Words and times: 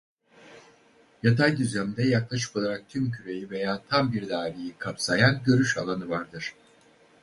Yatay 1.23 1.57
düzlemde 1.57 2.03
yaklaşık 2.03 2.55
olarak 2.55 2.89
tüm 2.89 3.11
küreyi 3.11 3.49
veya 3.49 3.81
tam 3.89 4.13
bir 4.13 4.29
daireyi 4.29 4.73
kapsayan 4.77 5.41
görüş 5.45 5.77
alanı 5.77 6.09
vardır. 6.09 6.55